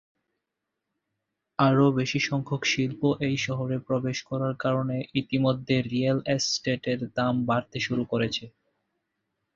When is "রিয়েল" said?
5.85-6.19